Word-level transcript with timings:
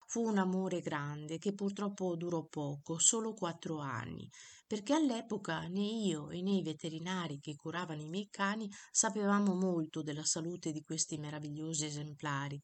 Fu 0.09 0.23
un 0.23 0.39
amore 0.39 0.81
grande 0.81 1.39
che 1.39 1.53
purtroppo 1.53 2.15
durò 2.15 2.45
poco, 2.45 2.97
solo 2.99 3.35
quattro 3.35 3.81
anni, 3.81 4.31
perché 4.65 4.95
all'epoca 4.95 5.67
né 5.67 5.85
io 5.85 6.29
né 6.29 6.53
i 6.53 6.63
veterinari 6.63 7.41
che 7.41 7.57
curavano 7.57 8.03
i 8.03 8.09
miei 8.09 8.29
cani 8.31 8.71
sapevamo 8.91 9.55
molto 9.55 10.03
della 10.03 10.25
salute 10.25 10.71
di 10.71 10.83
questi 10.83 11.19
meravigliosi 11.19 11.87
esemplari. 11.87 12.63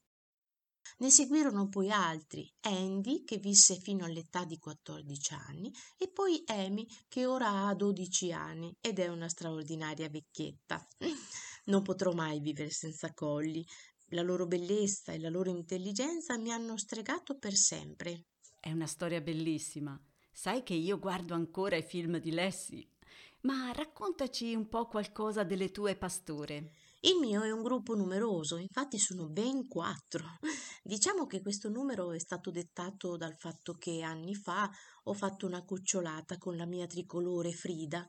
Ne 0.99 1.11
seguirono 1.11 1.69
poi 1.69 1.91
altri, 1.91 2.49
Andy 2.61 3.25
che 3.25 3.39
visse 3.39 3.77
fino 3.77 4.05
all'età 4.05 4.45
di 4.45 4.59
14 4.59 5.35
anni 5.35 5.73
e 5.97 6.11
poi 6.13 6.43
Amy 6.47 6.87
che 7.09 7.27
ora 7.27 7.67
ha 7.67 7.75
12 7.75 8.33
anni 8.33 8.73
ed 8.81 9.01
è 9.01 9.09
una 9.09 9.29
straordinaria 9.29 10.09
vecchietta. 10.09 10.87
Non 11.65 11.83
potrò 11.83 12.11
mai 12.11 12.41
vivere 12.41 12.71
senza 12.71 13.15
colli, 13.15 13.65
la 14.13 14.23
loro 14.23 14.47
bellezza 14.47 15.13
e 15.13 15.19
la 15.19 15.29
loro 15.29 15.51
intelligenza 15.51 16.39
mi 16.39 16.53
hanno 16.53 16.77
stregato 16.77 17.39
per 17.39 17.55
sempre. 17.55 18.27
È 18.61 18.71
una 18.71 18.87
storia 18.87 19.21
bellissima. 19.21 19.99
Sai 20.33 20.63
che 20.63 20.75
io 20.75 20.99
guardo 20.99 21.35
ancora 21.35 21.77
i 21.77 21.83
film 21.83 22.19
di 22.19 22.31
Lessi. 22.31 22.87
Ma 23.43 23.73
raccontaci 23.73 24.55
un 24.55 24.69
po' 24.69 24.87
qualcosa 24.87 25.43
delle 25.43 25.71
tue 25.71 25.97
pastore. 25.97 26.73
Il 27.01 27.19
mio 27.19 27.43
è 27.43 27.51
un 27.51 27.63
gruppo 27.63 27.97
numeroso, 27.97 28.57
infatti 28.57 28.99
sono 28.99 29.29
ben 29.29 29.67
quattro. 29.67 30.39
Diciamo 30.85 31.27
che 31.27 31.41
questo 31.41 31.69
numero 31.69 32.13
è 32.13 32.19
stato 32.21 32.51
dettato 32.51 33.17
dal 33.17 33.35
fatto 33.37 33.75
che 33.75 34.03
anni 34.03 34.35
fa 34.35 34.71
ho 35.05 35.13
fatto 35.13 35.47
una 35.47 35.65
cucciolata 35.65 36.39
con 36.39 36.57
la 36.57 36.67
mia 36.67 36.87
tricolore 36.87 37.51
Frida. 37.51 38.07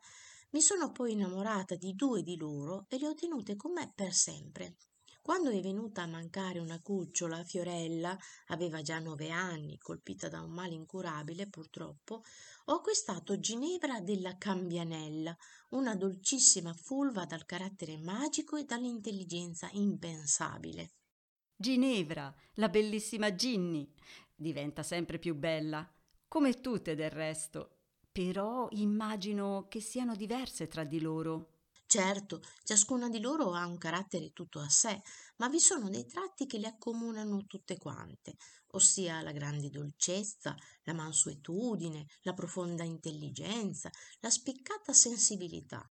Mi 0.51 0.61
sono 0.61 0.91
poi 0.91 1.13
innamorata 1.13 1.75
di 1.75 1.95
due 1.95 2.21
di 2.21 2.37
loro 2.37 2.85
e 2.89 2.99
le 2.99 3.07
ho 3.07 3.15
tenute 3.15 3.55
con 3.55 3.71
me 3.71 3.91
per 3.95 4.13
sempre. 4.13 4.75
Quando 5.23 5.51
è 5.51 5.61
venuta 5.61 6.01
a 6.01 6.05
mancare 6.05 6.59
una 6.59 6.81
cucciola, 6.81 7.45
Fiorella 7.45 8.17
aveva 8.47 8.81
già 8.81 8.99
nove 8.99 9.29
anni, 9.29 9.77
colpita 9.77 10.27
da 10.27 10.41
un 10.41 10.51
male 10.51 10.73
incurabile 10.73 11.47
purtroppo, 11.47 12.23
ho 12.65 12.73
acquistato 12.73 13.39
Ginevra 13.39 14.01
della 14.01 14.37
Cambianella, 14.37 15.33
una 15.69 15.95
dolcissima 15.95 16.73
fulva 16.73 17.23
dal 17.23 17.45
carattere 17.45 17.97
magico 17.97 18.57
e 18.57 18.65
dall'intelligenza 18.65 19.69
impensabile. 19.71 20.95
Ginevra, 21.55 22.35
la 22.55 22.67
bellissima 22.67 23.33
Ginny, 23.33 23.89
diventa 24.35 24.83
sempre 24.83 25.19
più 25.19 25.35
bella, 25.35 25.89
come 26.27 26.59
tutte 26.59 26.95
del 26.95 27.11
resto. 27.11 27.77
Però 28.11 28.67
immagino 28.71 29.67
che 29.69 29.79
siano 29.79 30.17
diverse 30.17 30.67
tra 30.67 30.83
di 30.83 30.99
loro. 30.99 31.52
Certo, 31.85 32.41
ciascuna 32.63 33.07
di 33.07 33.19
loro 33.21 33.53
ha 33.53 33.65
un 33.67 33.77
carattere 33.77 34.31
tutto 34.33 34.59
a 34.59 34.67
sé, 34.67 35.01
ma 35.37 35.47
vi 35.47 35.59
sono 35.59 35.89
dei 35.89 36.05
tratti 36.07 36.45
che 36.47 36.57
le 36.57 36.67
accomunano 36.67 37.45
tutte 37.45 37.77
quante, 37.77 38.35
ossia 38.71 39.21
la 39.21 39.31
grande 39.31 39.69
dolcezza, 39.69 40.55
la 40.83 40.93
mansuetudine, 40.93 42.07
la 42.23 42.33
profonda 42.33 42.83
intelligenza, 42.83 43.91
la 44.21 44.29
spiccata 44.31 44.91
sensibilità. 44.91 45.87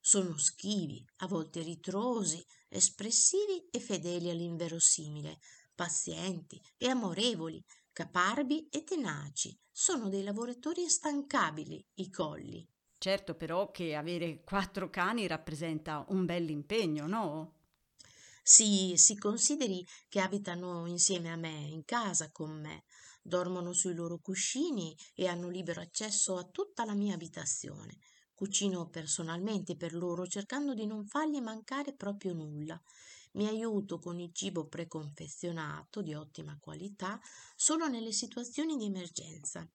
Sono 0.00 0.38
schivi, 0.38 1.04
a 1.18 1.26
volte 1.26 1.62
ritrosi, 1.62 2.44
espressivi 2.68 3.68
e 3.70 3.80
fedeli 3.80 4.30
all'inverosimile, 4.30 5.40
pazienti 5.74 6.60
e 6.76 6.88
amorevoli, 6.88 7.64
caparbi 7.92 8.68
e 8.68 8.84
tenaci. 8.84 9.58
Sono 9.70 10.08
dei 10.08 10.22
lavoratori 10.22 10.82
instancabili, 10.82 11.84
i 11.94 12.10
colli. 12.10 12.66
Certo 13.02 13.34
però 13.34 13.72
che 13.72 13.96
avere 13.96 14.44
quattro 14.44 14.88
cani 14.88 15.26
rappresenta 15.26 16.04
un 16.10 16.24
bell'impegno, 16.24 17.08
no? 17.08 17.54
Sì, 18.44 18.92
si 18.96 19.18
consideri 19.18 19.84
che 20.08 20.20
abitano 20.20 20.86
insieme 20.86 21.32
a 21.32 21.34
me, 21.34 21.50
in 21.50 21.84
casa 21.84 22.30
con 22.30 22.60
me, 22.60 22.84
dormono 23.20 23.72
sui 23.72 23.94
loro 23.94 24.20
cuscini 24.20 24.96
e 25.16 25.26
hanno 25.26 25.48
libero 25.48 25.80
accesso 25.80 26.36
a 26.36 26.44
tutta 26.44 26.84
la 26.84 26.94
mia 26.94 27.14
abitazione. 27.14 27.98
Cucino 28.34 28.88
personalmente 28.88 29.74
per 29.76 29.94
loro 29.94 30.24
cercando 30.28 30.72
di 30.72 30.86
non 30.86 31.04
fargli 31.04 31.40
mancare 31.40 31.94
proprio 31.94 32.32
nulla. 32.34 32.80
Mi 33.32 33.48
aiuto 33.48 33.98
con 33.98 34.20
il 34.20 34.32
cibo 34.32 34.68
preconfezionato 34.68 36.02
di 36.02 36.14
ottima 36.14 36.56
qualità 36.60 37.20
solo 37.56 37.88
nelle 37.88 38.12
situazioni 38.12 38.76
di 38.76 38.84
emergenza. 38.84 39.68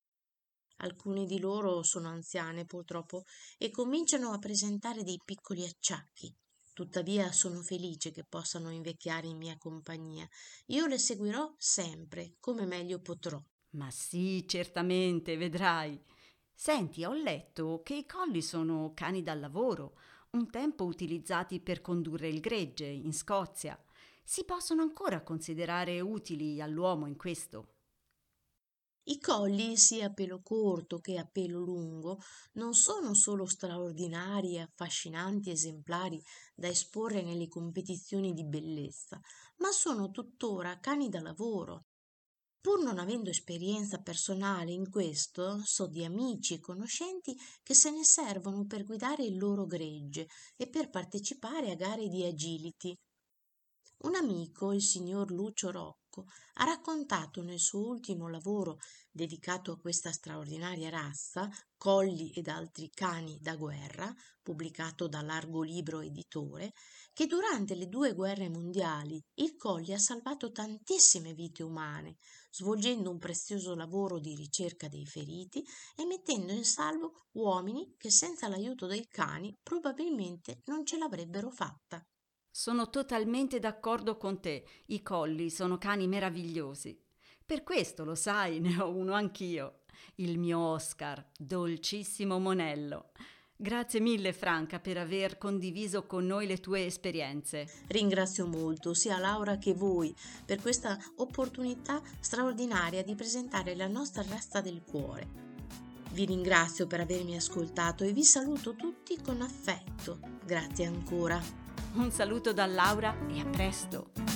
Alcune 0.78 1.26
di 1.26 1.40
loro 1.40 1.82
sono 1.84 2.10
anziane 2.10 2.66
purtroppo 2.66 3.24
e 3.58 3.72
cominciano 3.72 4.32
a 4.32 4.38
presentare 4.38 5.04
dei 5.04 5.20
piccoli 5.24 5.66
acciacchi. 5.66 6.34
Tuttavia 6.74 7.32
sono 7.32 7.62
felice 7.62 8.12
che 8.12 8.24
possano 8.24 8.70
invecchiare 8.70 9.26
in 9.26 9.38
mia 9.38 9.58
compagnia. 9.58 10.28
Io 10.68 10.86
le 10.86 11.00
seguirò 11.00 11.56
sempre, 11.58 12.36
come 12.40 12.66
meglio 12.66 13.00
potrò. 13.00 13.42
Ma 13.72 13.90
sì, 13.90 14.46
certamente, 14.48 15.38
vedrai. 15.38 16.00
Senti, 16.54 17.04
ho 17.04 17.14
letto 17.14 17.82
che 17.84 17.96
i 17.96 18.06
colli 18.06 18.44
sono 18.44 18.92
cani 18.94 19.24
da 19.24 19.34
lavoro, 19.34 19.98
un 20.32 20.50
tempo 20.52 20.86
utilizzati 20.86 21.60
per 21.60 21.82
condurre 21.82 22.28
il 22.28 22.40
gregge 22.40 22.86
in 22.86 23.14
Scozia. 23.14 23.80
Si 24.24 24.44
possono 24.44 24.84
ancora 24.84 25.24
considerare 25.24 26.00
utili 26.00 26.62
all'uomo 26.62 27.08
in 27.08 27.16
questo? 27.16 27.77
I 29.10 29.20
colli, 29.20 29.78
sia 29.78 30.08
a 30.08 30.14
pelo 30.14 30.42
corto 30.42 31.00
che 31.00 31.18
a 31.18 31.26
pelo 31.26 31.60
lungo, 31.60 32.20
non 32.56 32.74
sono 32.74 33.14
solo 33.14 33.46
straordinari 33.46 34.56
e 34.56 34.60
affascinanti 34.60 35.50
esemplari 35.50 36.22
da 36.54 36.68
esporre 36.68 37.22
nelle 37.22 37.48
competizioni 37.48 38.34
di 38.34 38.44
bellezza, 38.44 39.18
ma 39.60 39.72
sono 39.72 40.12
tuttora 40.12 40.80
cani 40.82 41.08
da 41.08 41.22
lavoro. 41.22 41.86
Pur 42.60 42.84
non 42.84 43.00
avendo 43.00 43.30
esperienza 43.30 44.02
personale 44.02 44.72
in 44.72 44.90
questo, 44.90 45.62
so 45.64 45.88
di 45.88 46.04
amici 46.04 46.56
e 46.56 46.60
conoscenti 46.60 47.34
che 47.64 47.74
se 47.74 47.92
ne 47.92 48.04
servono 48.04 48.66
per 48.66 48.84
guidare 48.84 49.24
il 49.24 49.38
loro 49.38 49.66
gregge 49.66 50.28
e 50.58 50.68
per 50.68 50.90
partecipare 50.90 51.72
a 51.72 51.76
gare 51.76 52.10
di 52.10 52.26
agility. 52.26 52.94
Un 54.00 54.16
amico, 54.16 54.74
il 54.74 54.82
signor 54.82 55.32
Lucio 55.32 55.72
Rocco, 55.72 56.07
Marco 56.18 56.26
ha 56.56 56.64
raccontato 56.64 57.44
nel 57.44 57.60
suo 57.60 57.88
ultimo 57.88 58.28
lavoro 58.28 58.80
dedicato 59.12 59.72
a 59.72 59.78
questa 59.78 60.12
straordinaria 60.12 60.90
razza, 60.90 61.50
Colli 61.78 62.32
ed 62.32 62.48
altri 62.48 62.90
cani 62.90 63.38
da 63.40 63.56
guerra, 63.56 64.12
pubblicato 64.42 65.08
da 65.08 65.22
Largo 65.22 65.62
Libro 65.62 66.02
Editore, 66.02 66.74
che 67.14 67.28
durante 67.28 67.76
le 67.76 67.88
due 67.88 68.14
guerre 68.14 68.50
mondiali 68.50 69.24
il 69.36 69.56
Colli 69.56 69.94
ha 69.94 70.00
salvato 70.00 70.52
tantissime 70.52 71.34
vite 71.34 71.62
umane, 71.62 72.18
svolgendo 72.50 73.12
un 73.12 73.20
prezioso 73.20 73.76
lavoro 73.76 74.20
di 74.20 74.36
ricerca 74.36 74.88
dei 74.88 75.06
feriti 75.06 75.64
e 75.96 76.06
mettendo 76.06 76.52
in 76.52 76.66
salvo 76.66 77.28
uomini 77.34 77.94
che 77.98 78.10
senza 78.10 78.48
l'aiuto 78.48 78.88
dei 78.88 79.08
cani 79.08 79.56
probabilmente 79.62 80.62
non 80.66 80.84
ce 80.86 80.98
l'avrebbero 80.98 81.52
fatta. 81.52 82.04
Sono 82.60 82.90
totalmente 82.90 83.60
d'accordo 83.60 84.18
con 84.18 84.40
te, 84.40 84.66
i 84.88 85.04
colli 85.04 85.52
sono 85.52 85.78
cani 85.78 86.08
meravigliosi. 86.08 87.00
Per 87.46 87.62
questo, 87.62 88.04
lo 88.04 88.16
sai, 88.16 88.58
ne 88.60 88.82
ho 88.82 88.90
uno 88.90 89.14
anch'io, 89.14 89.82
il 90.16 90.40
mio 90.40 90.58
Oscar, 90.58 91.24
dolcissimo 91.38 92.40
monello. 92.40 93.12
Grazie 93.56 94.00
mille 94.00 94.34
Franca 94.34 94.80
per 94.80 94.98
aver 94.98 95.38
condiviso 95.38 96.08
con 96.08 96.26
noi 96.26 96.48
le 96.48 96.58
tue 96.58 96.84
esperienze. 96.84 97.70
Ringrazio 97.90 98.48
molto 98.48 98.96
sia 98.96 99.20
Laura 99.20 99.60
che 99.60 99.76
voi 99.76 100.16
per 100.44 100.60
questa 100.60 100.98
opportunità 101.18 102.02
straordinaria 102.20 103.04
di 103.04 103.14
presentare 103.14 103.76
la 103.76 103.88
nostra 103.88 104.26
razza 104.28 104.62
del 104.62 104.82
cuore. 104.82 105.28
Vi 106.12 106.26
ringrazio 106.26 106.88
per 106.88 107.02
avermi 107.02 107.36
ascoltato 107.36 108.04
e 108.04 108.14
vi 108.14 108.24
saluto 108.24 108.74
tutti 108.76 109.16
con 109.22 109.42
affetto. 109.42 110.18
Grazie 110.44 110.86
ancora. 110.86 111.67
Un 111.96 112.12
saluto 112.12 112.54
da 112.54 112.66
Laura 112.66 113.16
e 113.30 113.40
a 113.40 113.46
presto. 113.46 114.27